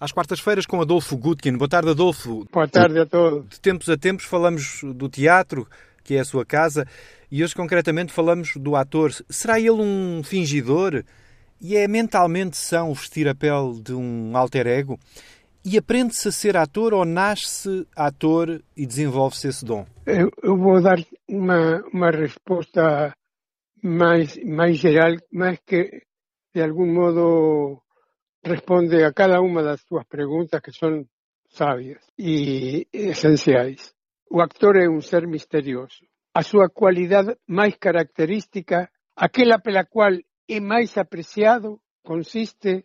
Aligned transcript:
às 0.00 0.12
quartas-feiras 0.12 0.66
com 0.66 0.80
Adolfo 0.80 1.16
Gutkin. 1.16 1.56
Boa 1.56 1.68
tarde, 1.68 1.90
Adolfo. 1.90 2.46
Boa 2.52 2.68
tarde 2.68 2.98
a 2.98 3.06
todos. 3.06 3.48
De 3.48 3.60
tempos 3.60 3.88
a 3.88 3.96
tempos 3.96 4.24
falamos 4.24 4.80
do 4.82 5.08
teatro, 5.08 5.66
que 6.04 6.14
é 6.14 6.20
a 6.20 6.24
sua 6.24 6.44
casa, 6.44 6.86
e 7.30 7.42
hoje 7.42 7.54
concretamente 7.54 8.12
falamos 8.12 8.56
do 8.56 8.76
ator. 8.76 9.12
Será 9.28 9.58
ele 9.58 9.70
um 9.70 10.22
fingidor? 10.22 11.02
E 11.60 11.76
é 11.76 11.88
mentalmente 11.88 12.56
são 12.56 12.92
vestir 12.92 13.26
a 13.26 13.34
pele 13.34 13.80
de 13.82 13.94
um 13.94 14.36
alter 14.36 14.66
ego? 14.66 14.98
E 15.64 15.76
aprende-se 15.76 16.28
a 16.28 16.32
ser 16.32 16.56
ator 16.56 16.94
ou 16.94 17.04
nasce 17.04 17.86
ator 17.96 18.62
e 18.76 18.86
desenvolve-se 18.86 19.48
esse 19.48 19.64
dom? 19.64 19.84
Eu, 20.04 20.30
eu 20.42 20.56
vou 20.56 20.80
dar 20.80 20.98
uma, 21.28 21.82
uma 21.92 22.10
resposta 22.10 23.12
mais, 23.82 24.36
mais 24.44 24.76
geral, 24.76 25.16
mais 25.32 25.58
que 25.66 26.02
de 26.54 26.62
algum 26.62 26.86
modo 26.86 27.82
responde 28.46 29.04
a 29.04 29.12
cada 29.12 29.40
uma 29.40 29.62
das 29.62 29.84
túas 29.84 30.06
preguntas 30.06 30.62
que 30.62 30.70
son 30.70 31.08
sabias 31.48 32.02
e 32.16 32.86
esenciais. 32.92 33.94
O 34.30 34.40
actor 34.40 34.76
é 34.76 34.88
un 34.88 35.02
ser 35.02 35.26
misterioso. 35.26 36.06
A 36.34 36.42
súa 36.42 36.68
cualidade 36.68 37.38
máis 37.48 37.74
característica, 37.76 38.90
aquela 39.16 39.58
pela 39.58 39.84
cual 39.84 40.14
é 40.48 40.60
máis 40.60 40.96
apreciado, 40.96 41.80
consiste 42.02 42.84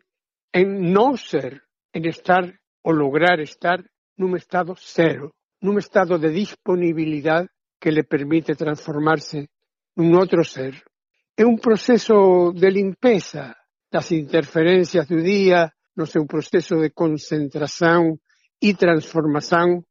en 0.54 0.91
non 0.91 1.18
ser, 1.18 1.62
en 1.93 2.09
estar 2.09 2.43
ou 2.82 2.93
lograr 2.98 3.40
estar 3.40 3.85
nun 4.18 4.34
estado 4.34 4.73
cero, 4.77 5.34
nun 5.62 5.77
estado 5.77 6.18
de 6.18 6.34
disponibilidade 6.34 7.54
que 7.77 7.93
le 7.93 8.02
permite 8.04 8.57
transformarse 8.57 9.49
nun 9.93 10.18
outro 10.18 10.41
ser. 10.41 10.73
É 11.38 11.46
un 11.46 11.62
proceso 11.62 12.49
de 12.54 12.70
limpeza 12.70 13.60
das 13.91 14.12
interferências 14.12 15.05
do 15.12 15.20
día 15.20 15.70
no 15.99 16.08
seu 16.08 16.23
proceso 16.26 16.80
de 16.80 16.95
concentración 16.95 18.23
e 18.63 18.72
transformación 18.73 19.84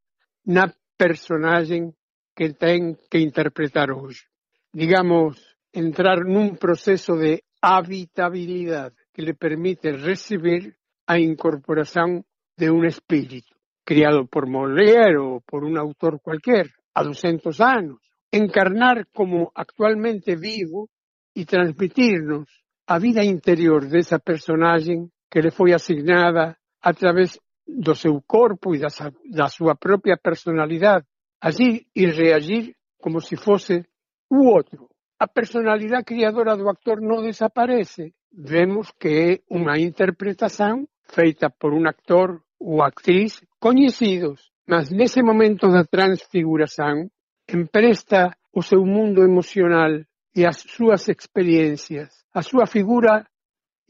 na 0.49 0.73
personaxe 0.97 1.93
que 2.33 2.57
ten 2.57 2.97
que 3.13 3.21
interpretar 3.21 3.93
hoxe. 3.93 4.25
Digamos, 4.73 5.37
entrar 5.77 6.25
nun 6.25 6.57
proceso 6.57 7.21
de 7.21 7.45
habitabilidade 7.61 8.97
que 9.13 9.21
le 9.21 9.37
permite 9.37 9.93
recibir 9.93 10.81
a 11.05 11.21
incorporación 11.21 12.25
de 12.57 12.73
un 12.73 12.89
espírito 12.89 13.53
criado 13.85 14.25
por 14.25 14.49
Molière 14.49 15.21
ou 15.21 15.45
por 15.45 15.61
un 15.67 15.77
autor 15.77 16.25
cualquier 16.25 16.73
a 16.95 17.05
200 17.05 17.61
anos, 17.61 18.01
encarnar 18.33 19.05
como 19.13 19.53
actualmente 19.53 20.37
vivo 20.37 20.89
e 21.35 21.45
transmitirnos 21.45 22.49
a 22.91 22.99
vida 22.99 23.23
interior 23.23 23.87
desa 23.87 24.19
personaxe 24.19 25.07
que 25.31 25.41
le 25.41 25.53
foi 25.53 25.73
asignada 25.73 26.59
a 26.83 26.93
través 26.93 27.39
do 27.65 27.95
seu 27.95 28.21
corpo 28.27 28.75
e 28.75 28.81
da, 28.83 28.91
da 29.31 29.47
súa 29.47 29.77
propia 29.77 30.17
personalidade, 30.19 31.07
así 31.41 31.87
e 31.95 32.11
reagir 32.11 32.75
como 32.99 33.21
se 33.21 33.37
fose 33.37 33.87
o 34.29 34.51
outro. 34.51 34.91
A 35.21 35.29
personalidade 35.29 36.03
criadora 36.03 36.57
do 36.57 36.67
actor 36.67 36.99
non 36.99 37.23
desaparece. 37.23 38.11
Vemos 38.35 38.91
que 38.99 39.11
é 39.23 39.31
unha 39.55 39.79
interpretación 39.79 40.91
feita 41.07 41.47
por 41.47 41.71
un 41.79 41.87
actor 41.87 42.43
ou 42.59 42.83
actriz 42.83 43.39
coñecidos, 43.63 44.51
mas 44.67 44.91
nese 44.91 45.23
momento 45.23 45.71
da 45.71 45.87
transfiguración 45.87 47.15
empresta 47.47 48.35
o 48.51 48.67
seu 48.67 48.83
mundo 48.83 49.23
emocional 49.23 50.10
e 50.35 50.47
as 50.47 50.59
súas 50.61 51.09
experiencias, 51.09 52.25
a 52.33 52.43
súa 52.43 52.67
figura 52.67 53.27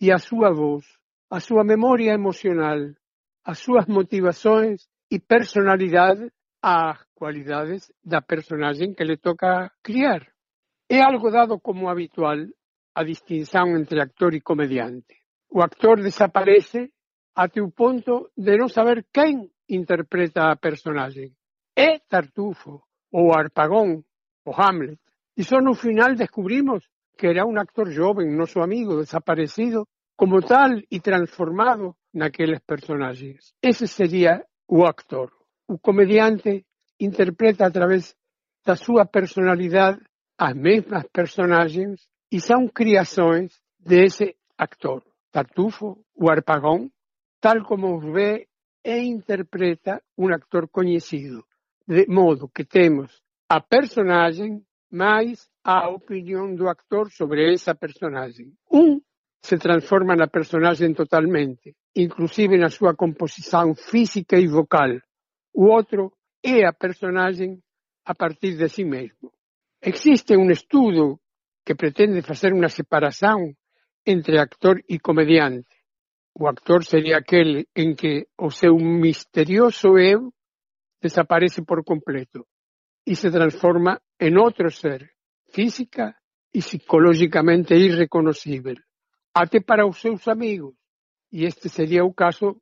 e 0.01 0.11
a 0.11 0.19
súa 0.19 0.51
voz, 0.53 0.87
a 1.31 1.41
súa 1.41 1.65
memoria 1.65 2.13
emocional, 2.13 2.97
as 3.45 3.59
súas 3.59 3.87
motivações 3.87 4.89
e 5.11 5.21
personalidade 5.21 6.33
ás 6.63 6.99
cualidades 7.15 7.93
da 8.05 8.21
personaxe 8.21 8.95
que 8.97 9.05
le 9.05 9.17
toca 9.17 9.73
criar. 9.83 10.29
É 10.89 11.01
algo 11.01 11.31
dado 11.31 11.61
como 11.61 11.89
habitual 11.89 12.49
a 12.95 13.05
distinción 13.05 13.77
entre 13.77 14.01
actor 14.01 14.35
e 14.35 14.41
comediante. 14.41 15.15
O 15.49 15.63
actor 15.63 16.03
desaparece 16.03 16.93
até 17.35 17.61
o 17.63 17.71
ponto 17.71 18.33
de 18.37 18.57
non 18.57 18.69
saber 18.69 19.09
quen 19.13 19.49
interpreta 19.69 20.51
a 20.51 20.57
personaxe. 20.57 21.33
É 21.77 22.01
Tartufo, 22.01 22.85
ou 23.13 23.33
Arpagón, 23.33 24.05
o 24.45 24.51
Hamlet, 24.53 25.01
Y 25.41 25.45
solo 25.45 25.63
no 25.63 25.75
final 25.75 26.19
descubrimos 26.19 26.85
que 27.17 27.31
era 27.31 27.47
un 27.47 27.57
actor 27.59 27.89
joven, 27.97 28.37
noso 28.37 28.63
amigo, 28.63 28.99
desaparecido, 28.99 29.89
como 30.15 30.43
tal 30.43 30.85
e 30.91 31.01
transformado 31.01 31.97
naqueles 32.13 32.61
personaxes. 32.61 33.57
Ese 33.63 33.87
sería 33.87 34.45
o 34.69 34.85
actor. 34.85 35.33
O 35.67 35.79
comediante 35.79 36.67
interpreta 36.99 37.65
a 37.65 37.71
través 37.73 38.13
da 38.67 38.77
súa 38.77 39.09
personalidade 39.09 40.05
as 40.37 40.53
mesmas 40.53 41.09
e 42.31 42.39
son 42.39 42.69
criações 42.69 43.65
de 43.81 44.05
ese 44.05 44.37
actor. 44.59 45.01
Tartufo, 45.33 46.05
o 46.21 46.29
Arpagón, 46.29 46.93
tal 47.41 47.65
como 47.65 47.97
os 47.97 48.05
ve 48.05 48.53
e 48.85 49.01
interpreta 49.01 50.05
un 50.21 50.35
actor 50.37 50.69
coñecido. 50.69 51.49
De 51.89 52.05
modo 52.09 52.53
que 52.53 52.67
temos 52.67 53.25
a 53.49 53.65
personaxe 53.65 54.69
mais 54.91 55.49
a 55.63 55.89
opinión 55.89 56.57
do 56.57 56.69
actor 56.69 57.11
sobre 57.11 57.53
esa 57.55 57.75
personaxe. 57.75 58.53
Un 58.71 59.01
se 59.43 59.57
transforma 59.57 60.15
na 60.15 60.27
personaxe 60.27 60.85
totalmente, 60.93 61.75
inclusive 61.95 62.59
na 62.59 62.69
súa 62.69 62.95
composición 62.95 63.75
física 63.75 64.37
e 64.37 64.47
vocal. 64.47 65.01
O 65.55 65.71
outro 65.73 66.13
é 66.43 66.67
a 66.67 66.73
personaxe 66.73 67.59
a 68.05 68.15
partir 68.15 68.59
de 68.59 68.69
si 68.69 68.85
mesmo. 68.85 69.33
Existe 69.81 70.37
un 70.37 70.51
estudo 70.51 71.21
que 71.65 71.75
pretende 71.75 72.21
facer 72.21 72.53
unha 72.53 72.69
separación 72.69 73.57
entre 74.05 74.37
actor 74.37 74.83
e 74.85 75.01
comediante. 75.01 75.73
O 76.37 76.45
actor 76.47 76.85
sería 76.85 77.17
aquel 77.19 77.65
en 77.75 77.97
que 77.97 78.29
o 78.37 78.51
seu 78.51 78.77
misterioso 78.77 79.97
eu 79.97 80.35
desaparece 81.01 81.65
por 81.65 81.81
completo 81.83 82.45
e 83.07 83.17
se 83.17 83.31
transforma 83.31 84.01
en 84.19 84.37
outro 84.37 84.71
ser, 84.71 85.11
física 85.51 86.15
e 86.53 86.61
psicológicamente 86.61 87.75
irreconocible, 87.75 88.77
até 89.35 89.61
para 89.61 89.87
os 89.87 89.99
seus 90.01 90.27
amigos. 90.29 90.75
E 91.33 91.47
este 91.47 91.69
sería 91.69 92.05
o 92.05 92.13
caso 92.13 92.61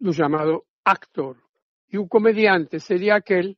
do 0.00 0.12
chamado 0.12 0.64
actor. 0.84 1.36
E 1.92 1.98
o 1.98 2.08
comediante 2.08 2.80
sería 2.80 3.16
aquel 3.16 3.56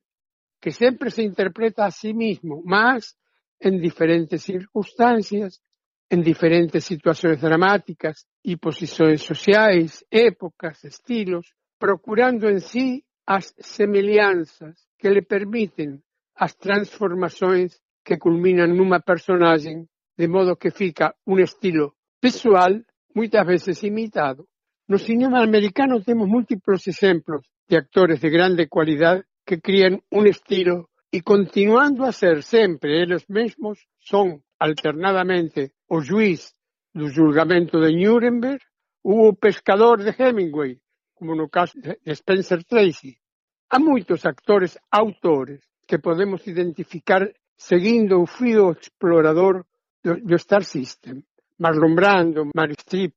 que 0.60 0.70
sempre 0.72 1.10
se 1.10 1.22
interpreta 1.22 1.86
a 1.86 1.90
sí 1.90 2.12
mismo, 2.12 2.62
mas 2.66 3.16
en 3.60 3.80
diferentes 3.80 4.42
circunstancias, 4.42 5.62
en 6.10 6.22
diferentes 6.22 6.84
situacións 6.84 7.40
dramáticas 7.40 8.26
e 8.42 8.56
posicións 8.56 9.22
sociais, 9.22 10.04
épocas, 10.10 10.82
estilos, 10.84 11.54
procurando 11.78 12.48
en 12.48 12.60
sí 12.60 13.04
as 13.26 13.54
semelhanzas 13.58 14.88
que 14.98 15.10
le 15.10 15.22
permiten 15.22 16.02
as 16.38 16.56
transformações 16.56 17.82
que 18.06 18.16
culminan 18.16 18.70
nunha 18.72 19.00
personaxe 19.02 19.74
de 20.16 20.26
modo 20.26 20.56
que 20.56 20.70
fica 20.70 21.14
un 21.26 21.38
estilo 21.42 21.98
visual 22.22 22.72
moitas 23.14 23.44
veces 23.46 23.82
imitado. 23.82 24.46
No 24.86 24.98
cinema 24.98 25.42
americano 25.42 26.00
temos 26.00 26.30
múltiplos 26.30 26.86
exemplos 26.86 27.42
de 27.68 27.76
actores 27.76 28.20
de 28.22 28.30
grande 28.30 28.68
cualidade 28.68 29.26
que 29.44 29.60
crían 29.60 30.00
un 30.10 30.26
estilo 30.26 30.88
e 31.10 31.22
continuando 31.22 32.04
a 32.04 32.12
ser 32.12 32.42
sempre 32.42 33.02
eles 33.02 33.26
mesmos 33.28 33.86
son 33.98 34.40
alternadamente 34.58 35.74
o 35.88 36.00
juiz 36.00 36.54
do 36.94 37.08
julgamento 37.10 37.80
de 37.80 37.90
Nuremberg 37.92 38.62
o 39.02 39.34
pescador 39.34 40.02
de 40.04 40.14
Hemingway, 40.18 40.78
como 41.14 41.34
no 41.34 41.48
caso 41.48 41.74
de 41.80 42.12
Spencer 42.14 42.64
Tracy. 42.64 43.18
Há 43.70 43.78
moitos 43.78 44.24
actores 44.24 44.78
autores 44.90 45.60
que 45.88 45.98
podemos 45.98 46.46
identificar 46.46 47.22
seguindo 47.56 48.20
o 48.20 48.26
fío 48.26 48.70
explorador 48.72 49.64
do, 50.04 50.20
do 50.20 50.36
Star 50.36 50.62
System. 50.62 51.24
Marlon 51.58 51.94
Brando, 51.96 52.50
Mary 52.54 52.76
Streep, 52.78 53.14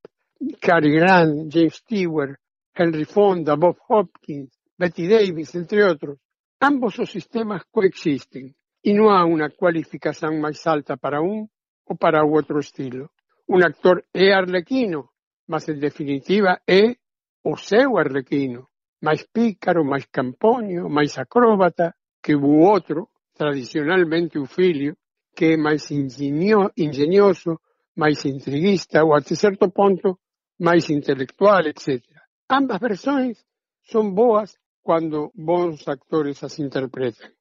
Cary 0.60 0.92
Grant, 0.98 1.52
James 1.54 1.76
Stewart, 1.76 2.40
Henry 2.74 3.06
Fonda, 3.06 3.56
Bob 3.56 3.78
Hopkins, 3.90 4.50
Betty 4.80 5.08
Davis, 5.08 5.54
entre 5.54 5.84
outros. 5.84 6.18
Ambos 6.60 6.98
os 6.98 7.12
sistemas 7.12 7.64
coexisten 7.70 8.56
e 8.82 8.90
non 8.98 9.14
há 9.14 9.22
unha 9.28 9.54
cualificación 9.54 10.42
máis 10.42 10.66
alta 10.66 10.98
para 10.98 11.22
un 11.22 11.46
ou 11.86 11.96
para 12.00 12.26
o 12.26 12.34
outro 12.34 12.58
estilo. 12.58 13.14
Un 13.46 13.62
actor 13.62 14.08
é 14.14 14.34
arlequino, 14.34 15.14
mas 15.46 15.70
en 15.70 15.78
definitiva 15.78 16.64
é 16.66 16.98
o 17.44 17.54
seu 17.58 17.98
arlequino, 17.98 18.70
máis 19.06 19.22
pícaro, 19.30 19.86
máis 19.86 20.10
campoño, 20.10 20.90
máis 20.90 21.18
acróbata, 21.22 21.94
que 22.24 22.36
o 22.36 22.60
outro, 22.60 23.10
tradicionalmente 23.34 24.38
o 24.38 24.46
filho, 24.46 24.96
que 25.36 25.54
é 25.54 25.58
máis 25.58 25.90
ingenioso, 25.92 27.60
máis 27.96 28.24
intriguista 28.26 29.04
ou 29.04 29.14
até 29.14 29.36
certo 29.36 29.70
ponto 29.72 30.20
máis 30.60 30.90
intelectual, 30.90 31.66
etc. 31.68 32.04
ambas 32.50 32.80
versões 32.80 33.44
son 33.82 34.14
boas 34.14 34.58
cando 34.84 35.32
bons 35.34 35.88
actores 35.88 36.44
as 36.44 36.60
interpretan. 36.60 37.32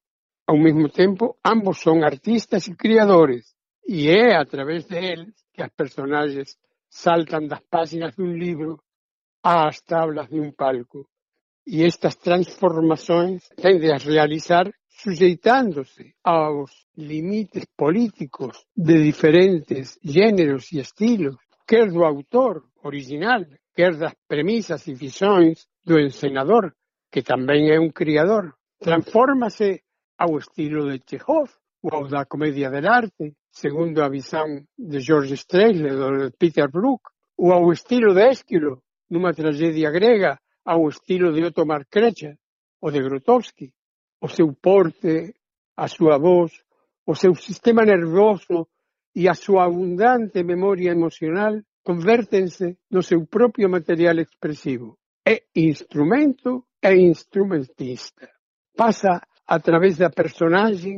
Ao 0.47 0.57
mesmo 0.57 0.89
tempo, 0.89 1.37
ambos 1.43 1.79
son 1.79 2.03
artistas 2.03 2.67
e 2.67 2.75
criadores, 2.75 3.55
e 3.87 4.09
é 4.09 4.35
a 4.35 4.45
través 4.45 4.85
deles 4.85 5.33
que 5.53 5.61
as 5.61 5.71
personaxes 5.71 6.57
saltan 6.89 7.47
das 7.47 7.61
páxinas 7.69 8.15
dun 8.15 8.33
libro 8.35 8.81
ás 9.43 9.81
tablas 9.81 10.29
de 10.29 10.39
un 10.39 10.51
palco. 10.53 11.07
E 11.65 11.83
estas 11.83 12.15
transformações 12.15 13.47
tende 13.55 13.91
a 13.91 13.97
realizar 13.97 14.71
suxeitándose 14.87 16.13
aos 16.23 16.71
limites 16.97 17.65
políticos 17.75 18.65
de 18.75 19.01
diferentes 19.03 19.97
géneros 20.03 20.71
e 20.71 20.79
estilos, 20.79 21.37
quer 21.67 21.91
do 21.91 22.03
autor 22.03 22.65
original, 22.83 23.45
quer 23.75 23.95
das 23.95 24.13
premisas 24.27 24.87
e 24.87 24.93
visões 24.93 25.67
do 25.85 25.99
encenador, 25.99 26.73
que 27.11 27.21
tamén 27.21 27.69
é 27.69 27.77
un 27.79 27.91
criador. 27.91 28.55
Transfórmase 28.79 29.83
ao 30.17 30.37
estilo 30.37 30.89
de 30.89 31.01
Chekhov 31.05 31.49
ou 31.81 32.07
da 32.07 32.25
comedia 32.25 32.69
del 32.69 32.87
arte, 32.87 33.33
segundo 33.51 34.01
a 34.01 34.09
visão 34.09 34.47
de 34.77 34.99
George 34.99 35.33
Strehler 35.33 35.97
ou 35.97 36.13
de 36.17 36.37
Peter 36.37 36.69
Brook, 36.69 37.01
ou 37.37 37.51
ao 37.53 37.71
estilo 37.71 38.13
de 38.13 38.21
Ésquilo, 38.29 38.83
numa 39.09 39.33
tragedia 39.33 39.89
grega, 39.89 40.39
ao 40.65 40.87
estilo 40.89 41.31
de 41.33 41.43
Ottomar 41.43 41.85
Krecha 41.87 42.37
ou 42.81 42.91
de 42.91 43.01
Grotowski, 43.01 43.73
o 44.21 44.27
seu 44.27 44.53
porte, 44.53 45.33
a 45.75 45.87
súa 45.87 46.17
voz, 46.17 46.51
o 47.05 47.15
seu 47.15 47.33
sistema 47.35 47.83
nervoso 47.83 48.67
e 49.15 49.27
a 49.27 49.33
súa 49.33 49.65
abundante 49.65 50.43
memoria 50.43 50.91
emocional 50.91 51.61
convértense 51.83 52.77
no 52.89 53.01
seu 53.01 53.25
propio 53.25 53.69
material 53.69 54.19
expresivo. 54.19 54.97
É 55.25 55.43
instrumento 55.55 56.65
e 56.81 56.93
instrumentista. 56.95 58.29
Pasa 58.75 59.21
a 59.47 59.59
través 59.59 59.97
da 59.97 60.09
personaxe 60.09 60.93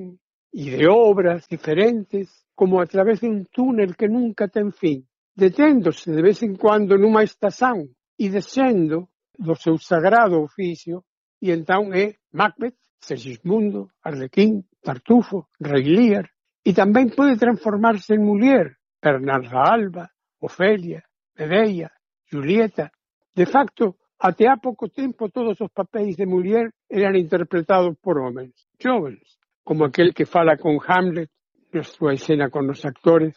e 0.54 0.64
de 0.70 0.88
obras 0.88 1.48
diferentes 1.48 2.46
como 2.54 2.80
a 2.80 2.86
través 2.86 3.22
de 3.22 3.28
un 3.28 3.46
túnel 3.46 3.96
que 3.96 4.08
nunca 4.08 4.48
ten 4.48 4.72
fin, 4.72 5.04
deténdose 5.36 6.12
de 6.12 6.22
vez 6.22 6.44
en 6.44 6.56
cuando 6.56 6.98
nunha 6.98 7.24
estación 7.24 7.90
e 8.20 8.30
descendo 8.30 9.10
do 9.38 9.56
seu 9.56 9.78
sagrado 9.78 10.42
oficio 10.42 11.04
e 11.42 11.52
entón 11.52 11.94
é 11.94 12.16
Macbeth, 12.32 12.78
Segismundo, 13.00 13.92
Arlequín, 14.04 14.64
Tartufo, 14.82 15.48
Rei 15.60 15.84
Lear 15.84 16.26
e 16.64 16.72
tamén 16.72 17.12
pode 17.12 17.36
transformarse 17.36 18.16
en 18.16 18.24
muller, 18.24 18.80
Bernarda 19.04 19.60
Alba, 19.60 20.08
Ofelia, 20.40 21.04
Medea, 21.36 21.92
Julieta. 22.32 22.92
De 23.36 23.46
facto, 23.46 24.00
até 24.20 24.48
há 24.48 24.56
pouco 24.56 24.88
tempo 24.88 25.30
todos 25.30 25.60
os 25.60 25.72
papéis 25.72 26.16
de 26.16 26.26
muller 26.26 26.72
eran 26.88 27.20
interpretados 27.20 28.00
por 28.00 28.18
homens, 28.20 28.56
jovens, 28.80 29.38
como 29.64 29.84
aquel 29.84 30.14
que 30.14 30.26
fala 30.26 30.56
con 30.56 30.80
Hamlet 30.80 31.30
na 31.74 31.84
súa 31.84 32.14
escena 32.14 32.50
con 32.50 32.70
os 32.70 32.86
actores, 32.86 33.36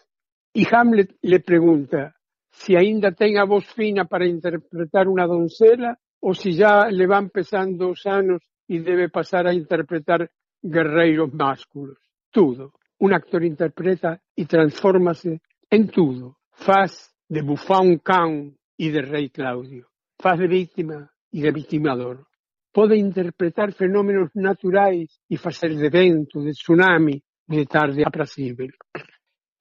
e 0.55 0.63
Hamlet 0.71 1.17
le 1.23 1.41
pregunta 1.41 2.16
se 2.57 2.73
aínda 2.77 3.13
ten 3.13 3.37
a 3.37 3.45
voz 3.45 3.69
fina 3.77 4.09
para 4.09 4.25
interpretar 4.25 5.05
unha 5.13 5.29
doncela 5.29 5.93
ou 6.25 6.33
se 6.33 6.57
já 6.57 6.89
le 6.89 7.07
van 7.07 7.29
pesando 7.29 7.93
os 7.93 8.03
anos 8.09 8.41
e 8.65 8.81
debe 8.81 9.13
pasar 9.13 9.45
a 9.47 9.53
interpretar 9.53 10.25
guerreiros 10.65 11.33
másculos. 11.33 12.01
Tudo. 12.33 12.73
Un 12.99 13.13
actor 13.13 13.45
interpreta 13.45 14.21
e 14.33 14.49
transfórmase 14.49 15.45
en 15.71 15.83
tudo. 15.93 16.41
Faz 16.51 17.13
de 17.29 17.43
bufón 17.43 18.01
can 18.01 18.57
e 18.79 18.91
de 18.91 19.03
rei 19.05 19.29
Claudio. 19.29 19.87
Faz 20.17 20.41
de 20.41 20.49
víctima 20.49 21.13
e 21.31 21.45
de 21.45 21.53
victimador. 21.53 22.25
Pode 22.73 22.97
interpretar 22.97 23.73
fenómenos 23.73 24.31
naturais 24.35 25.21
e 25.29 25.37
facer 25.37 25.77
de 25.77 25.89
vento, 25.89 26.41
de 26.41 26.53
tsunami, 26.53 27.21
de 27.47 27.67
tarde 27.67 28.03
aprasível. 28.05 28.73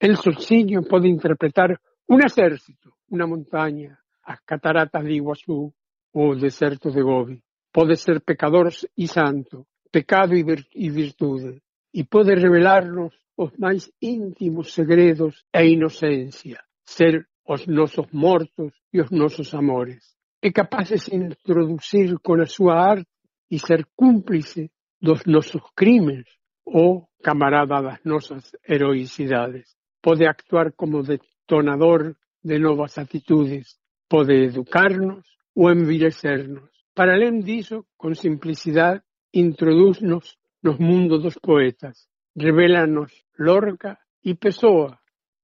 El 0.00 0.16
sozinho 0.16 0.82
pode 0.84 1.08
interpretar 1.08 1.78
un 2.08 2.22
exército, 2.22 2.85
unha 3.12 3.26
montaña, 3.26 3.98
as 4.24 4.40
cataratas 4.44 5.04
de 5.04 5.14
Iguazú 5.20 5.72
o 6.12 6.34
deserto 6.34 6.90
de 6.90 7.02
Gobi. 7.02 7.38
Pode 7.72 7.96
ser 7.96 8.20
pecador 8.20 8.72
e 8.96 9.06
santo, 9.06 9.66
pecado 9.92 10.34
e 10.34 10.90
virtude, 10.90 11.62
e 11.92 12.04
pode 12.04 12.34
revelarnos 12.34 13.12
os 13.36 13.52
máis 13.58 13.92
íntimos 14.00 14.72
segredos 14.72 15.44
e 15.52 15.60
inocencia, 15.76 16.58
ser 16.84 17.28
os 17.46 17.66
nosos 17.66 18.06
mortos 18.12 18.72
e 18.92 19.00
os 19.00 19.10
nosos 19.10 19.54
amores. 19.54 20.16
É 20.42 20.50
capaz 20.50 20.88
de 20.88 21.14
introducir 21.14 22.18
con 22.20 22.40
a 22.40 22.46
súa 22.46 22.74
arte 22.74 23.08
e 23.50 23.58
ser 23.58 23.86
cúmplice 23.94 24.70
dos 25.00 25.24
nosos 25.26 25.62
crimes 25.76 26.24
ou 26.64 27.08
camarada 27.22 27.82
das 27.82 28.00
nosas 28.04 28.56
heroicidades. 28.66 29.76
Pode 30.02 30.26
actuar 30.26 30.72
como 30.72 31.02
detonador 31.02 32.16
de 32.46 32.60
novas 32.60 32.96
actitudes, 32.96 33.76
pode 34.08 34.32
educarnos 34.48 35.24
ou 35.52 35.68
envilecernos. 35.70 36.70
Para 36.94 37.14
além 37.14 37.40
diso, 37.40 37.86
con 37.96 38.14
simplicidade, 38.14 39.02
introduznos 39.34 40.38
nos 40.62 40.78
mundos 40.78 41.22
dos 41.24 41.36
poetas, 41.48 42.08
revelanos 42.36 43.10
Lorca 43.36 43.98
e 44.24 44.34
Pessoa. 44.34 44.96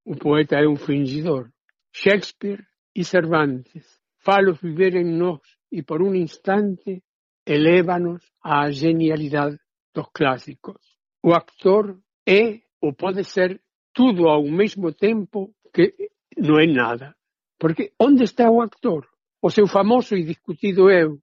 O 0.05 0.15
poeta 0.15 0.57
é 0.57 0.67
un 0.67 0.77
fingidor. 0.77 1.51
Shakespeare 1.93 2.65
e 2.95 3.03
Cervantes. 3.05 3.85
Falos 4.19 4.61
viver 4.61 4.95
en 4.95 5.19
nós 5.19 5.43
e 5.71 5.83
por 5.83 6.01
un 6.03 6.15
instante 6.15 7.03
elévanos 7.45 8.23
á 8.41 8.71
genialidade 8.71 9.59
dos 9.93 10.09
clásicos. 10.15 10.81
O 11.21 11.35
actor 11.35 11.99
é 12.25 12.63
ou 12.81 12.93
pode 12.95 13.25
ser 13.25 13.61
tudo 13.93 14.29
ao 14.29 14.45
mesmo 14.45 14.93
tempo 14.93 15.53
que 15.75 15.95
non 16.37 16.61
é 16.61 16.67
nada. 16.67 17.15
Porque 17.59 17.93
onde 17.99 18.25
está 18.25 18.51
o 18.51 18.63
actor? 18.63 19.07
O 19.41 19.51
seu 19.51 19.67
famoso 19.67 20.15
e 20.17 20.25
discutido 20.25 20.91
eu. 20.91 21.19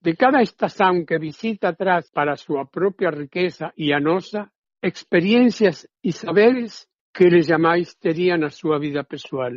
De 0.00 0.14
cada 0.14 0.42
estación 0.42 1.04
que 1.04 1.18
visita 1.18 1.68
atrás 1.68 2.10
para 2.10 2.32
a 2.32 2.40
súa 2.40 2.66
propia 2.66 3.10
riqueza 3.10 3.72
e 3.76 3.92
a 3.92 4.00
nosa, 4.00 4.50
experiencias 4.82 5.88
e 6.02 6.12
saberes 6.12 6.86
que 7.12 7.28
les 7.30 7.46
jamais 7.46 7.96
terían 7.96 8.40
na 8.40 8.50
súa 8.50 8.78
vida 8.78 9.02
pessoal. 9.02 9.54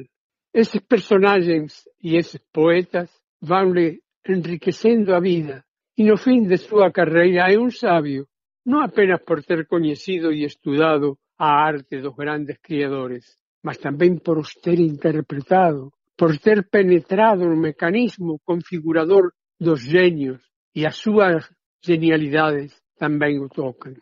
Eses 0.54 0.82
personaxes 0.82 1.86
e 2.02 2.18
eses 2.18 2.42
poetas 2.52 3.10
vanle 3.42 4.02
enriquecendo 4.26 5.14
a 5.14 5.20
vida 5.20 5.64
e 6.00 6.04
no 6.04 6.16
fin 6.16 6.48
de 6.48 6.58
súa 6.58 6.92
carreira 6.92 7.52
é 7.52 7.60
un 7.60 7.72
sabio, 7.72 8.24
non 8.64 8.80
apenas 8.88 9.20
por 9.28 9.44
ter 9.44 9.68
coñecido 9.68 10.32
e 10.32 10.48
estudado 10.48 11.20
a 11.36 11.68
arte 11.68 12.00
dos 12.00 12.16
grandes 12.16 12.58
criadores, 12.64 13.36
mas 13.66 13.78
tamén 13.78 14.20
por 14.24 14.40
os 14.40 14.56
ter 14.56 14.80
interpretado, 14.80 15.92
por 16.20 16.36
ter 16.38 16.68
penetrado 16.68 17.48
no 17.48 17.56
mecanismo 17.56 18.40
configurador 18.44 19.32
dos 19.60 19.84
genios 19.84 20.40
e 20.76 20.86
as 20.86 20.96
súas 20.96 21.48
genialidades 21.84 22.76
tamén 23.00 23.40
o 23.40 23.48
tocan. 23.48 23.96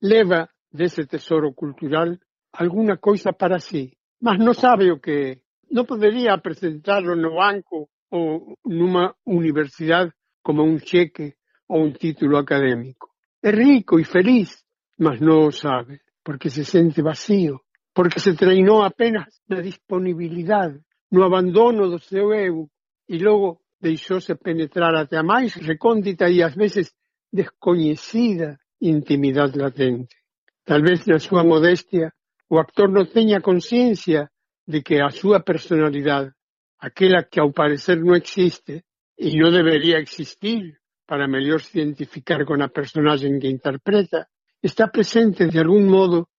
Leva 0.00 0.48
dese 0.72 1.06
tesoro 1.06 1.52
cultural 1.52 2.16
alguna 2.52 2.96
coisa 2.96 3.32
para 3.32 3.60
sí, 3.60 3.92
mas 4.20 4.36
non 4.40 4.56
sabe 4.56 4.92
o 4.92 5.00
que 5.00 5.16
é. 5.16 5.30
Non 5.72 5.88
podería 5.88 6.36
presentarlo 6.36 7.16
no 7.16 7.40
banco 7.40 7.88
ou 8.12 8.60
nunha 8.68 9.16
universidade 9.24 10.12
como 10.44 10.60
un 10.64 10.76
cheque 10.80 11.40
ou 11.68 11.80
un 11.80 11.96
título 11.96 12.36
académico. 12.36 13.08
É 13.40 13.50
rico 13.50 13.96
e 13.96 14.04
feliz, 14.04 14.60
mas 15.00 15.16
non 15.24 15.48
o 15.48 15.52
sabe, 15.52 16.04
porque 16.20 16.52
se 16.52 16.64
sente 16.68 17.00
vacío, 17.00 17.64
porque 17.94 18.20
se 18.20 18.34
treinou 18.34 18.82
apenas 18.82 19.40
na 19.48 19.60
disponibilidade, 19.60 20.80
no 21.10 21.24
abandono 21.24 21.88
do 21.88 21.98
seu 21.98 22.32
eu, 22.32 22.68
e 23.08 23.18
logo 23.18 23.60
deixouse 23.80 24.34
penetrar 24.36 24.94
até 24.94 25.16
a 25.18 25.22
máis 25.22 25.54
recóndita 25.54 26.30
e 26.30 26.42
ás 26.42 26.54
veces 26.54 26.94
descoñecida 27.32 28.58
intimidade 28.80 29.58
latente. 29.58 30.16
Tal 30.64 30.82
vez 30.82 31.06
na 31.06 31.18
súa 31.18 31.42
modestia 31.44 32.12
o 32.48 32.58
actor 32.58 32.88
non 32.88 33.08
teña 33.08 33.40
conciencia 33.40 34.30
de 34.66 34.80
que 34.80 35.00
a 35.00 35.10
súa 35.10 35.40
personalidade, 35.42 36.32
aquela 36.78 37.24
que 37.24 37.40
ao 37.40 37.52
parecer 37.52 37.98
non 38.00 38.14
existe 38.16 38.84
e 39.18 39.26
non 39.36 39.52
debería 39.52 39.98
existir 39.98 40.78
para 41.04 41.28
mellor 41.28 41.60
se 41.60 41.76
identificar 41.80 42.46
con 42.48 42.62
a 42.62 42.72
personaxe 42.72 43.28
que 43.40 43.50
interpreta, 43.50 44.30
está 44.62 44.88
presente 44.88 45.50
de 45.50 45.58
algún 45.58 45.90
modo 45.90 46.31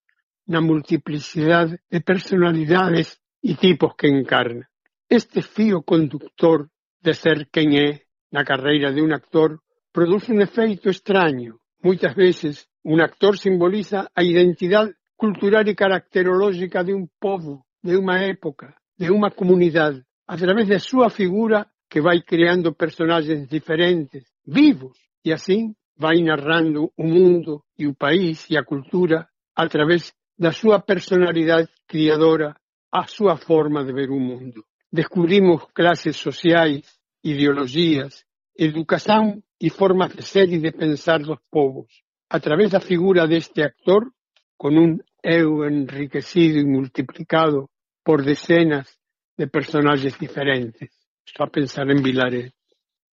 na 0.48 0.62
multiplicidade 0.62 1.80
de 1.90 2.00
personalidades 2.02 3.20
e 3.42 3.56
tipos 3.56 3.96
que 3.96 4.08
encarna. 4.08 4.68
Este 5.10 5.42
fío 5.42 5.84
conductor 5.84 6.70
de 7.02 7.14
ser 7.14 7.48
quen 7.52 7.76
é 7.76 7.90
na 8.32 8.44
carreira 8.44 8.92
de 8.92 9.02
un 9.02 9.12
actor 9.14 9.60
produce 9.92 10.32
un 10.32 10.42
efeito 10.42 10.90
extraño. 10.90 11.60
Moitas 11.84 12.16
veces 12.16 12.68
un 12.84 13.00
actor 13.02 13.38
simboliza 13.38 14.10
a 14.16 14.24
identidade 14.24 14.96
cultural 15.16 15.68
e 15.68 15.76
caracterolóxica 15.76 16.84
de 16.84 16.94
un 16.94 17.08
povo, 17.20 17.64
de 17.84 17.96
unha 17.96 18.24
época, 18.28 18.76
de 18.98 19.12
unha 19.12 19.32
comunidade, 19.32 20.04
a 20.28 20.36
través 20.36 20.68
da 20.68 20.80
súa 20.80 21.10
figura 21.10 21.68
que 21.88 22.02
vai 22.02 22.24
criando 22.24 22.74
personagens 22.74 23.48
diferentes, 23.48 24.24
vivos, 24.46 24.98
e 25.24 25.32
assim 25.32 25.76
vai 25.96 26.18
narrando 26.22 26.92
o 26.98 27.06
mundo 27.06 27.64
e 27.78 27.88
o 27.88 27.94
país 27.94 28.50
e 28.50 28.58
a 28.58 28.64
cultura 28.64 29.30
através 29.56 30.14
da 30.38 30.52
súa 30.52 30.80
personalidade 30.82 31.70
criadora, 31.88 32.56
a 32.92 33.08
súa 33.08 33.38
forma 33.38 33.84
de 33.84 33.94
ver 33.94 34.10
o 34.10 34.20
mundo. 34.20 34.66
Descubrimos 34.92 35.66
clases 35.74 36.18
sociais, 36.18 36.86
ideologias, 37.24 38.26
educación 38.56 39.44
e 39.60 39.70
formas 39.70 40.14
de 40.16 40.22
ser 40.22 40.52
e 40.54 40.60
de 40.60 40.72
pensar 40.72 41.22
dos 41.22 41.40
povos. 41.50 41.90
A 42.30 42.40
través 42.40 42.72
da 42.72 42.80
figura 42.80 43.28
deste 43.28 43.64
actor, 43.64 44.12
con 44.58 44.78
un 44.78 45.02
eu 45.24 45.66
enriquecido 45.66 46.60
e 46.60 46.66
multiplicado 46.66 47.70
por 48.04 48.24
decenas 48.24 49.00
de 49.38 49.48
personaxes 49.48 50.18
diferentes. 50.20 50.90
Estou 51.26 51.46
a 51.46 51.50
pensar 51.50 51.90
en 51.90 52.04
Vilaret. 52.04 52.54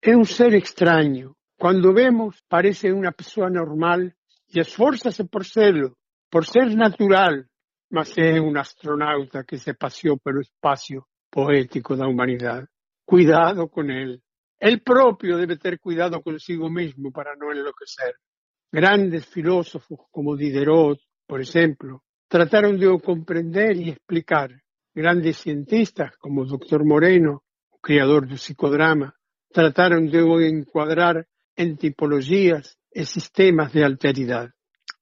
É 0.01 0.15
un 0.15 0.25
ser 0.25 0.55
extraño. 0.55 1.35
Cando 1.59 1.93
vemos, 1.93 2.41
parece 2.47 2.93
unha 2.93 3.11
persoa 3.11 3.49
normal 3.49 4.13
e 4.47 4.55
esfórzase 4.61 5.25
por 5.25 5.43
serlo, 5.43 5.97
por 6.29 6.45
ser 6.45 6.75
natural, 6.75 7.45
mas 7.89 8.17
é 8.17 8.39
un 8.39 8.57
astronauta 8.57 9.43
que 9.43 9.57
se 9.57 9.73
paseou 9.73 10.17
pelo 10.19 10.41
espacio 10.41 11.07
poético 11.31 11.95
da 11.95 12.07
humanidade. 12.07 12.67
Cuidado 13.05 13.69
con 13.69 13.89
él. 13.89 14.21
El 14.59 14.81
propio 14.81 15.37
debe 15.37 15.57
ter 15.57 15.79
cuidado 15.79 16.21
consigo 16.21 16.69
mismo 16.69 17.11
para 17.11 17.35
no 17.35 17.51
enloquecer. 17.51 18.15
Grandes 18.71 19.25
filósofos 19.25 19.99
como 20.11 20.35
Diderot, 20.35 20.99
por 21.25 21.39
exemplo, 21.39 22.03
trataron 22.27 22.77
de 22.77 22.87
comprender 22.99 23.77
e 23.77 23.89
explicar. 23.89 24.49
Grandes 24.93 25.37
cientistas 25.37 26.17
como 26.17 26.43
Dr. 26.43 26.83
Moreno, 26.83 27.43
o 27.69 27.79
criador 27.79 28.27
do 28.27 28.35
psicodrama, 28.35 29.13
trataron 29.53 30.09
de 30.09 30.19
encuadrar 30.49 31.25
en 31.55 31.77
tipologías 31.77 32.77
e 32.91 33.05
sistemas 33.05 33.71
de 33.71 33.85
alteridade. 33.85 34.51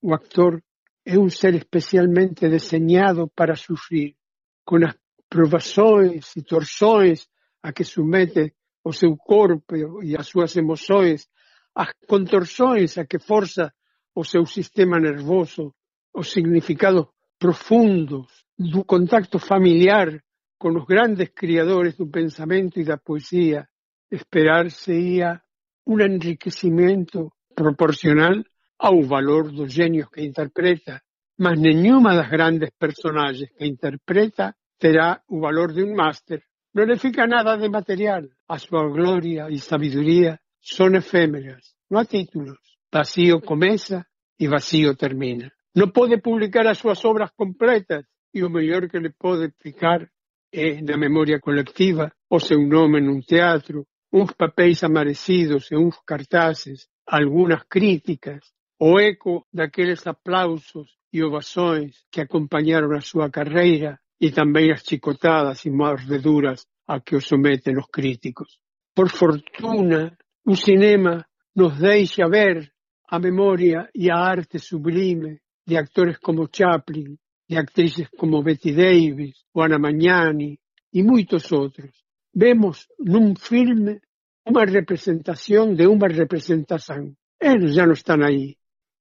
O 0.01 0.13
actor 0.13 0.62
é 1.06 1.18
un 1.18 1.30
ser 1.30 1.54
especialmente 1.56 2.50
deseñado 2.50 3.30
para 3.30 3.56
sufrir, 3.56 4.18
con 4.66 4.82
as 4.84 4.98
provações 5.30 6.34
e 6.36 6.42
torções 6.42 7.30
a 7.62 7.72
que 7.72 7.86
submete 7.86 8.54
o 8.84 8.92
seu 8.92 9.16
corpo 9.16 9.76
e 10.04 10.18
as 10.18 10.28
súas 10.28 10.58
emoções, 10.58 11.30
as 11.76 11.94
contorções 12.08 12.98
a 12.98 13.06
que 13.06 13.20
forza 13.20 13.74
o 14.16 14.24
seu 14.24 14.46
sistema 14.46 15.00
nervoso, 15.00 15.76
os 16.14 16.32
significados 16.32 17.08
profundos 17.38 18.46
do 18.58 18.84
contacto 18.84 19.38
familiar 19.38 20.24
con 20.58 20.78
os 20.78 20.86
grandes 20.86 21.30
criadores 21.36 21.98
do 21.98 22.10
pensamento 22.10 22.80
e 22.80 22.84
da 22.86 22.98
poesía, 22.98 23.70
esperar-se-ia 24.10 25.44
un 25.86 26.02
enriquecimento 26.02 27.34
proporcional 27.54 28.42
ao 28.77 29.01
valor 29.03 29.51
dos 29.51 29.74
genios 29.74 30.10
que 30.10 30.22
interpreta, 30.22 31.01
mas 31.38 31.60
nenhuma 31.60 32.15
das 32.15 32.29
grandes 32.29 32.72
personagens 32.77 33.50
que 33.58 33.65
interpreta 33.65 34.55
terá 34.77 35.22
o 35.27 35.39
valor 35.39 35.74
de 35.74 35.84
un 35.84 35.96
máster 35.96 36.44
no 36.75 36.84
le 36.86 36.98
fica 36.98 37.25
nada 37.25 37.55
de 37.58 37.70
material. 37.70 38.27
A 38.48 38.60
súa 38.60 38.84
gloria 38.91 39.48
e 39.50 39.58
sabiduría 39.60 40.39
son 40.60 40.96
efémeras, 40.96 41.63
non 41.89 42.03
a 42.03 42.05
títulos. 42.05 42.60
Vacío 42.91 43.39
comeza 43.39 44.03
e 44.36 44.46
vacío 44.51 44.96
termina. 44.96 45.48
Non 45.75 45.96
pode 45.96 46.20
publicar 46.20 46.67
as 46.67 46.79
súas 46.79 47.00
obras 47.08 47.32
completas 47.32 48.03
e 48.36 48.44
o 48.44 48.51
mellor 48.51 48.91
que 48.91 49.00
le 49.00 49.15
pode 49.15 49.55
ficar 49.63 50.03
é 50.51 50.79
na 50.84 50.96
memoria 50.96 51.39
colectiva 51.39 52.12
o 52.29 52.39
seu 52.39 52.60
nome 52.60 53.00
nun 53.00 53.24
teatro, 53.24 53.88
uns 54.12 54.32
papéis 54.36 54.84
amarecidos 54.84 55.72
e 55.72 55.75
uns 55.75 55.96
cartaces, 56.03 56.88
algunhas 57.08 57.63
críticas, 57.67 58.44
o 58.88 59.00
eco 59.00 59.48
daqueles 59.51 60.06
aplausos 60.06 60.88
e 61.12 61.24
ovações 61.24 62.06
que 62.12 62.22
acompañaron 62.22 62.94
a 62.94 63.01
súa 63.01 63.34
carreira 63.34 63.98
e 64.22 64.30
tamén 64.30 64.70
as 64.70 64.86
chicotadas 64.86 65.65
e 65.65 65.74
mordeduras 65.74 66.70
a 66.86 67.01
que 67.01 67.18
os 67.18 67.25
someten 67.25 67.82
os 67.82 67.89
críticos. 67.89 68.62
Por 68.94 69.10
fortuna, 69.10 70.13
o 70.46 70.54
cinema 70.54 71.25
nos 71.58 71.82
deixa 71.82 72.30
ver 72.30 72.70
a 73.10 73.18
memoria 73.18 73.89
e 73.89 74.13
a 74.13 74.22
arte 74.22 74.62
sublime 74.62 75.42
de 75.65 75.82
actores 75.82 76.22
como 76.22 76.46
Chaplin, 76.46 77.18
de 77.50 77.58
actrices 77.58 78.06
como 78.13 78.46
Betty 78.46 78.70
Davis, 78.70 79.34
Ana 79.58 79.82
Magnani 79.82 80.62
e 80.94 81.00
moitos 81.01 81.50
outros. 81.50 82.06
Vemos 82.30 82.86
nun 83.01 83.34
filme 83.34 83.98
unha 84.46 84.63
representación 84.70 85.74
de 85.74 85.89
unha 85.89 86.06
representación. 86.06 87.18
Eles 87.42 87.74
já 87.74 87.89
non 87.89 87.98
están 87.98 88.22
aí. 88.22 88.54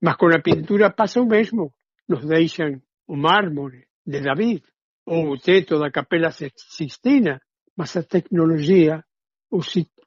Mas 0.05 0.17
con 0.21 0.31
a 0.37 0.45
pintura 0.45 0.93
pasa 0.93 1.25
o 1.25 1.31
mesmo. 1.35 1.73
Nos 2.11 2.23
deixan 2.29 2.85
o 3.09 3.17
mármore 3.17 3.89
de 4.05 4.21
David, 4.21 4.63
ou 5.07 5.33
o 5.33 5.39
teto 5.39 5.79
da 5.79 5.91
Capela 5.91 6.31
Sixtina, 6.31 7.41
mas 7.79 7.97
a 7.97 8.03
tecnología, 8.03 9.03
o, 9.51 9.61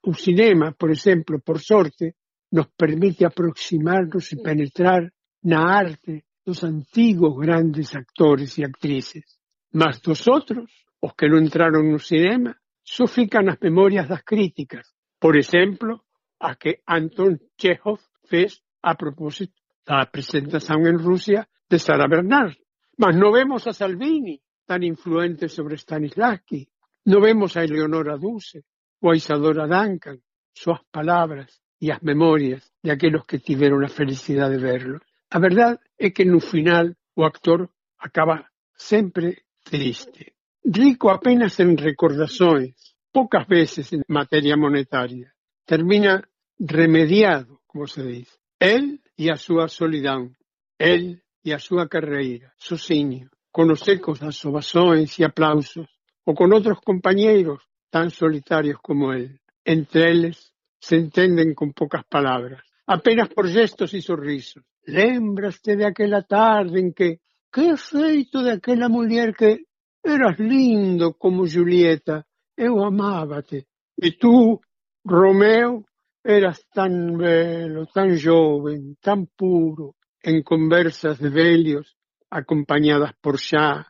o 0.10 0.14
cinema, 0.14 0.76
por 0.78 0.92
exemplo, 0.92 1.42
por 1.42 1.58
sorte, 1.60 2.14
nos 2.52 2.68
permite 2.78 3.26
aproximarnos 3.26 4.32
e 4.32 4.38
penetrar 4.38 5.02
na 5.44 5.62
arte 5.66 6.26
dos 6.46 6.64
antigos 6.64 7.34
grandes 7.36 7.96
actores 7.96 8.58
e 8.60 8.64
actrices. 8.64 9.26
Mas 9.74 10.00
dos 10.00 10.28
outros, 10.28 10.70
os 11.02 11.14
que 11.18 11.26
non 11.26 11.42
entraron 11.42 11.90
no 11.90 11.98
cinema, 11.98 12.54
só 12.86 13.10
fican 13.10 13.50
nas 13.50 13.58
memorias 13.58 14.06
das 14.06 14.22
críticas. 14.22 14.94
Por 15.18 15.34
exemplo, 15.34 16.06
a 16.38 16.54
que 16.54 16.86
Anton 16.86 17.42
Chekhov 17.58 17.98
fez 18.30 18.62
a 18.86 18.94
propósito 18.94 19.58
da 19.88 20.06
presentación 20.12 20.86
en 20.86 21.00
Rusia 21.00 21.48
de 21.70 21.80
Sara 21.80 22.08
Bernard. 22.12 22.60
Mas 23.00 23.16
non 23.16 23.32
vemos 23.32 23.64
a 23.66 23.74
Salvini, 23.74 24.36
tan 24.68 24.84
influente 24.84 25.48
sobre 25.48 25.80
Stanislavski. 25.80 26.68
Non 27.08 27.24
vemos 27.24 27.56
a 27.56 27.64
Eleonora 27.64 28.20
Duse 28.20 28.68
ou 29.00 29.16
a 29.16 29.16
Isadora 29.16 29.64
Duncan, 29.64 30.20
súas 30.52 30.84
palabras 30.92 31.64
e 31.80 31.88
as 31.88 32.04
memorias 32.04 32.68
de 32.84 32.92
aqueles 32.92 33.24
que 33.24 33.40
tiveron 33.40 33.80
a 33.80 33.88
felicidade 33.88 34.60
de 34.60 34.64
verlo. 34.64 35.00
A 35.32 35.40
verdade 35.40 35.80
é 35.96 36.12
que 36.12 36.28
no 36.28 36.44
final 36.44 36.92
o 37.16 37.24
actor 37.24 37.72
acaba 37.96 38.52
sempre 38.76 39.48
triste. 39.64 40.36
Rico 40.68 41.08
apenas 41.10 41.60
en 41.64 41.80
recordações, 41.80 42.76
poucas 43.16 43.48
veces 43.48 43.94
en 43.94 44.04
materia 44.08 44.58
monetaria. 44.58 45.32
Termina 45.64 46.28
remediado, 46.60 47.62
como 47.68 47.88
se 47.88 48.04
diz. 48.04 48.28
El 48.60 49.00
e 49.18 49.30
a 49.30 49.36
súa 49.36 49.68
solidão. 49.68 50.32
El 50.80 51.22
e 51.44 51.54
a 51.54 51.60
súa 51.60 51.88
carreira, 51.88 52.54
sozinho, 52.58 53.30
con 53.52 53.72
os 53.72 53.88
ecos 53.88 54.20
das 54.20 54.38
ovações 54.46 55.18
e 55.20 55.24
aplausos, 55.24 55.88
ou 56.26 56.36
con 56.36 56.52
outros 56.54 56.80
compañeiros 56.86 57.64
tan 57.90 58.12
solitarios 58.12 58.78
como 58.84 59.14
el. 59.14 59.40
Entre 59.66 60.12
eles 60.12 60.54
se 60.80 60.96
entenden 60.96 61.56
con 61.56 61.74
poucas 61.74 62.06
palabras, 62.06 62.62
apenas 62.86 63.30
por 63.34 63.48
gestos 63.48 63.94
e 63.94 64.02
sorrisos. 64.02 64.64
Lembraste 64.86 65.76
de 65.76 65.86
aquela 65.86 66.24
tarde 66.24 66.80
en 66.80 66.94
que 66.94 67.20
que 67.52 67.76
feito 67.78 68.44
de 68.44 68.52
aquela 68.52 68.88
muller 68.88 69.34
que 69.34 69.66
eras 70.04 70.38
lindo 70.38 71.16
como 71.16 71.48
Julieta, 71.48 72.26
eu 72.56 72.84
amábate. 72.84 73.66
E 73.98 74.12
tú, 74.12 74.62
Romeo, 75.04 75.87
eras 76.28 76.68
tan 76.74 77.18
belo, 77.18 77.86
tan 77.88 78.20
joven, 78.20 78.98
tan 79.00 79.28
puro, 79.28 79.96
en 80.22 80.44
conversas 80.44 81.20
de 81.20 81.30
velhos 81.30 81.96
acompañadas 82.30 83.14
por 83.22 83.40
chá, 83.40 83.88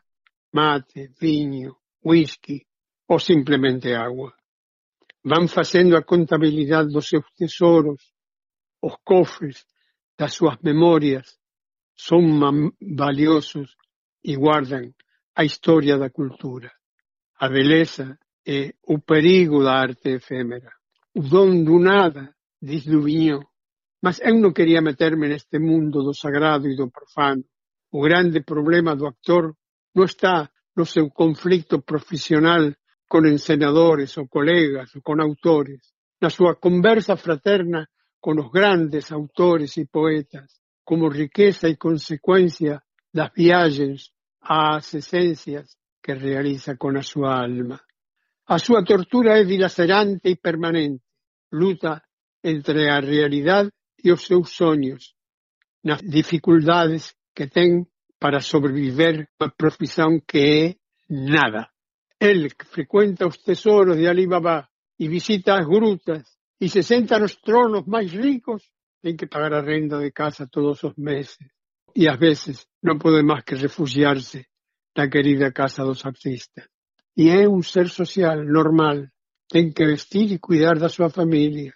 mate, 0.52 1.10
viño, 1.20 1.80
whisky 2.00 2.64
ou 3.08 3.18
simplemente 3.18 3.92
agua. 3.92 4.32
Van 5.24 5.48
facendo 5.48 5.96
a 5.96 6.04
contabilidade 6.04 6.92
dos 6.92 7.08
seus 7.08 7.26
tesoros, 7.34 8.14
os 8.80 8.94
cofres 9.02 9.66
das 10.16 10.32
súas 10.32 10.58
memorias 10.62 11.40
son 11.96 12.38
valiosos 12.78 13.76
e 14.22 14.36
guardan 14.36 14.94
a 15.34 15.42
historia 15.42 15.98
da 15.98 16.10
cultura, 16.10 16.70
a 17.34 17.48
beleza 17.48 18.16
e 18.46 18.78
o 18.86 19.00
perigo 19.00 19.58
da 19.64 19.74
arte 19.74 20.14
efémera. 20.14 20.77
O 21.18 21.22
don 21.34 21.50
do 21.68 21.76
nada, 21.90 22.24
diz 22.68 22.84
mas 24.04 24.16
eu 24.28 24.36
non 24.42 24.56
quería 24.56 24.80
meterme 24.90 25.26
neste 25.26 25.58
mundo 25.68 25.98
do 26.06 26.14
sagrado 26.22 26.64
e 26.68 26.78
do 26.80 26.86
profano, 26.96 27.42
O 27.90 28.00
grande 28.02 28.42
problema 28.42 28.94
do 28.94 29.06
actor 29.12 29.44
non 29.96 30.04
está 30.04 30.36
no 30.76 30.84
seu 30.84 31.08
conflicto 31.20 31.80
profesional 31.80 32.64
con 33.08 33.24
encenadores 33.24 34.10
ou 34.20 34.28
colegas 34.28 34.92
ou 34.94 35.00
con 35.00 35.16
autores, 35.24 35.80
na 36.20 36.28
súa 36.28 36.60
conversa 36.60 37.16
fraterna 37.16 37.88
con 38.20 38.36
os 38.42 38.48
grandes 38.52 39.08
autores 39.10 39.72
e 39.80 39.88
poetas, 39.88 40.60
como 40.84 41.08
riqueza 41.08 41.66
e 41.72 41.80
consecuencia 41.80 42.84
das 43.16 43.32
viagens 43.32 44.12
ás 44.38 44.92
esencias 44.92 45.66
que 46.04 46.12
realiza 46.12 46.76
con 46.76 46.92
a 47.00 47.02
súa 47.02 47.40
alma. 47.40 47.80
A 48.54 48.56
súa 48.60 48.84
tortura 48.84 49.40
é 49.40 49.44
dilacerante 49.44 50.28
e 50.28 50.36
permanente. 50.36 51.07
Luta 51.52 52.02
entre 52.42 52.90
a 52.90 53.00
realidade 53.00 53.70
e 54.02 54.12
os 54.12 54.24
seus 54.24 54.50
sonhos, 54.50 55.14
nas 55.82 56.00
dificultades 56.02 57.14
que 57.34 57.46
ten 57.46 57.86
para 58.18 58.40
sobreviver 58.40 59.28
a 59.38 59.48
profesión 59.48 60.20
que 60.26 60.38
é 60.38 60.76
nada. 61.08 61.70
El 62.18 62.54
que 62.54 62.66
frecuenta 62.66 63.26
os 63.26 63.38
tesoros 63.42 63.96
de 63.96 64.08
Alibaba 64.08 64.68
e 64.98 65.08
visita 65.08 65.54
as 65.54 65.66
grutas 65.66 66.38
e 66.60 66.68
se 66.68 66.82
senta 66.82 67.18
nos 67.18 67.36
tronos 67.36 67.86
máis 67.86 68.10
ricos, 68.10 68.62
ten 69.00 69.16
que 69.16 69.30
pagar 69.30 69.54
a 69.54 69.62
renda 69.62 69.98
de 69.98 70.10
casa 70.10 70.50
todos 70.50 70.82
os 70.82 70.94
meses. 70.98 71.38
E 71.94 72.10
ás 72.10 72.18
veces 72.18 72.66
non 72.82 72.98
pode 72.98 73.22
máis 73.22 73.46
que 73.46 73.54
refugiarse 73.54 74.50
na 74.98 75.06
querida 75.06 75.54
casa 75.54 75.86
dos 75.86 76.02
artistas. 76.02 76.66
E 77.14 77.30
é 77.30 77.46
un 77.46 77.62
ser 77.62 77.88
social, 77.88 78.42
normal. 78.42 79.06
Ten 79.48 79.72
que 79.72 79.84
vestir 79.86 80.28
e 80.32 80.38
cuidar 80.38 80.76
da 80.78 80.88
súa 80.88 81.08
familia. 81.08 81.72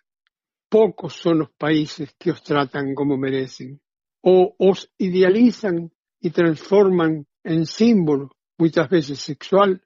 Poucos 0.68 1.16
son 1.16 1.42
os 1.44 1.50
países 1.56 2.12
que 2.20 2.30
os 2.30 2.40
tratan 2.44 2.94
como 2.94 3.16
merecen. 3.16 3.80
Ou 4.22 4.54
os 4.60 4.92
idealizan 5.00 5.88
e 6.20 6.28
transforman 6.30 7.24
en 7.44 7.66
símbolo, 7.66 8.30
moitas 8.60 8.86
veces 8.88 9.18
sexual, 9.18 9.80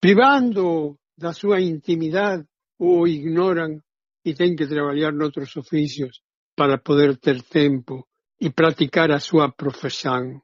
privando 0.00 0.98
da 1.16 1.32
súa 1.32 1.60
intimidade 1.60 2.48
ou 2.78 3.06
ignoran 3.06 3.78
e 4.24 4.34
ten 4.34 4.56
que 4.56 4.66
traballar 4.66 5.12
noutros 5.12 5.54
oficios 5.56 6.22
para 6.56 6.78
poder 6.78 7.16
ter 7.18 7.42
tempo 7.42 8.08
e 8.40 8.50
practicar 8.50 9.10
a 9.12 9.20
súa 9.20 9.52
profesión 9.52 10.42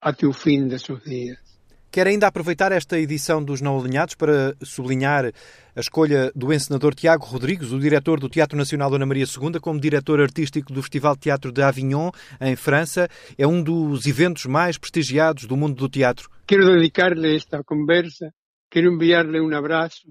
até 0.00 0.26
o 0.26 0.32
fin 0.32 0.68
de 0.68 0.78
seus 0.78 1.02
días. 1.04 1.53
Quero 1.94 2.10
ainda 2.10 2.26
aproveitar 2.26 2.72
esta 2.72 2.98
edição 2.98 3.40
dos 3.40 3.60
Não 3.60 3.78
Alinhados 3.78 4.16
para 4.16 4.56
sublinhar 4.64 5.26
a 5.26 5.80
escolha 5.80 6.32
do 6.34 6.52
encenador 6.52 6.92
Tiago 6.92 7.24
Rodrigues, 7.24 7.70
o 7.70 7.78
diretor 7.78 8.18
do 8.18 8.28
Teatro 8.28 8.58
Nacional 8.58 8.90
Dona 8.90 9.06
Maria 9.06 9.24
II, 9.24 9.60
como 9.60 9.78
diretor 9.78 10.20
artístico 10.20 10.72
do 10.72 10.82
Festival 10.82 11.14
de 11.14 11.20
Teatro 11.20 11.52
de 11.52 11.62
Avignon, 11.62 12.10
em 12.40 12.56
França. 12.56 13.08
É 13.38 13.46
um 13.46 13.62
dos 13.62 14.08
eventos 14.08 14.44
mais 14.46 14.76
prestigiados 14.76 15.44
do 15.44 15.56
mundo 15.56 15.76
do 15.76 15.88
teatro. 15.88 16.28
Quero 16.48 16.66
dedicar-lhe 16.66 17.36
esta 17.36 17.62
conversa, 17.62 18.34
quero 18.68 18.92
enviar-lhe 18.92 19.40
um 19.40 19.56
abraço, 19.56 20.08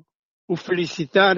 o 0.48 0.56
felicitar 0.56 1.36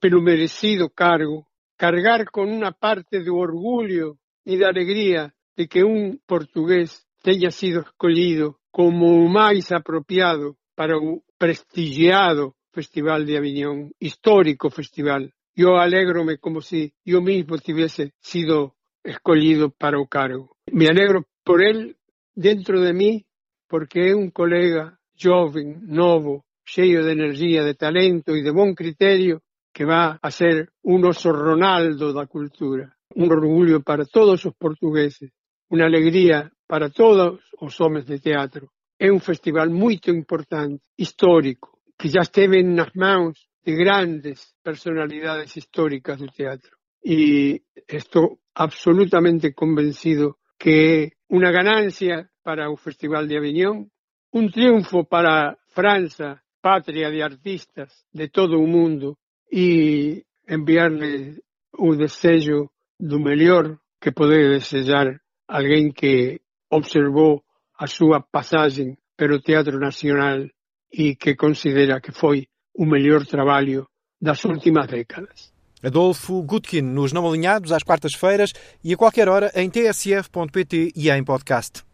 pelo 0.00 0.22
merecido 0.22 0.88
cargo, 0.88 1.44
cargar 1.76 2.24
com 2.26 2.44
uma 2.44 2.72
parte 2.72 3.18
do 3.18 3.34
orgulho 3.34 4.16
e 4.46 4.56
da 4.56 4.68
alegria 4.68 5.32
de 5.56 5.66
que 5.66 5.82
um 5.82 6.16
português 6.24 7.00
tenha 7.20 7.50
sido 7.50 7.80
escolhido 7.80 8.54
como 8.70 9.24
o 9.24 9.28
máis 9.28 9.72
apropiado 9.72 10.56
para 10.74 10.96
o 10.96 11.22
prestigiado 11.38 12.54
Festival 12.72 13.26
de 13.26 13.36
Aviñón, 13.36 13.90
histórico 13.98 14.70
festival. 14.70 15.32
Eu 15.56 15.74
alegrome 15.76 16.38
como 16.38 16.60
se 16.62 16.94
eu 17.04 17.20
mesmo 17.20 17.58
tivese 17.58 18.14
sido 18.20 18.76
escolhido 19.02 19.70
para 19.70 19.98
o 19.98 20.06
cargo. 20.06 20.54
Me 20.70 20.86
alegro 20.86 21.26
por 21.42 21.62
el 21.62 21.96
dentro 22.36 22.80
de 22.80 22.92
mí 22.92 23.26
porque 23.68 24.10
é 24.10 24.14
un 24.14 24.30
colega 24.30 24.98
joven, 25.18 25.80
novo, 25.82 26.44
cheio 26.64 27.02
de 27.04 27.12
energía, 27.12 27.64
de 27.64 27.74
talento 27.74 28.36
e 28.36 28.42
de 28.42 28.52
bon 28.52 28.74
criterio 28.74 29.42
que 29.74 29.84
va 29.84 30.18
a 30.22 30.30
ser 30.30 30.70
un 30.82 31.04
oso 31.04 31.32
Ronaldo 31.32 32.12
da 32.12 32.26
cultura. 32.26 32.94
Un 33.16 33.32
orgullo 33.32 33.82
para 33.82 34.04
todos 34.04 34.44
os 34.44 34.54
portugueses, 34.54 35.32
unha 35.72 35.86
alegría 35.88 36.52
para 36.68 36.90
todos 36.90 37.40
os 37.60 37.80
homes 37.80 38.04
de 38.04 38.20
teatro. 38.20 38.70
É 39.00 39.10
un 39.10 39.20
festival 39.20 39.70
moito 39.70 40.10
importante, 40.10 40.84
histórico, 40.96 41.80
que 41.98 42.08
já 42.08 42.20
esteve 42.20 42.62
nas 42.62 42.92
mãos 42.94 43.48
de 43.64 43.74
grandes 43.74 44.54
personalidades 44.62 45.56
históricas 45.56 46.18
do 46.18 46.28
teatro. 46.28 46.76
E 47.02 47.62
estou 47.88 48.38
absolutamente 48.54 49.52
convencido 49.54 50.38
que 50.58 50.70
é 50.70 51.10
unha 51.32 51.50
ganancia 51.50 52.28
para 52.42 52.70
o 52.70 52.76
Festival 52.76 53.26
de 53.26 53.38
Aviñón, 53.38 53.88
un 54.34 54.50
triunfo 54.50 55.04
para 55.04 55.56
França, 55.72 56.42
patria 56.60 57.08
de 57.10 57.22
artistas 57.22 58.04
de 58.12 58.28
todo 58.28 58.58
o 58.58 58.66
mundo, 58.66 59.16
e 59.50 60.24
enviarle 60.46 61.40
o 61.72 61.94
desejo 61.94 62.72
do 62.98 63.20
mellor 63.20 63.80
que 64.00 64.12
pode 64.12 64.58
desejar 64.58 65.22
alguén 65.46 65.92
que 65.92 66.42
observou 66.70 67.42
a 67.78 67.86
súa 67.86 68.20
pasaxe 68.20 68.96
pelo 69.16 69.40
Teatro 69.40 69.78
Nacional 69.78 70.46
e 70.92 71.16
que 71.16 71.34
considera 71.34 72.00
que 72.00 72.12
foi 72.12 72.48
o 72.74 72.84
mellor 72.86 73.26
traballo 73.26 73.88
das 74.20 74.44
últimas 74.44 74.86
décadas. 74.86 75.52
Adolfo 75.82 76.42
Gutkin, 76.42 76.82
nos 76.82 77.12
Não 77.12 77.26
Alinhados, 77.26 77.72
às 77.72 77.84
quartas-feiras 77.84 78.52
e 78.82 78.92
a 78.92 78.96
qualquer 78.96 79.28
hora 79.28 79.52
em 79.54 79.70
tsf.pt 79.70 80.92
e 80.96 81.10
em 81.10 81.24
podcast. 81.24 81.87